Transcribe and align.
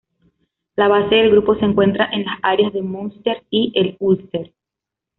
La 0.77 0.87
base 0.87 1.13
del 1.13 1.29
grupo 1.29 1.55
se 1.59 1.65
encuentra 1.65 2.09
en 2.11 2.25
las 2.25 2.39
áreas 2.41 2.73
de 2.73 2.81
Munster 2.81 3.43
y 3.51 3.71
el 3.75 3.97
Ulster. 3.99 4.51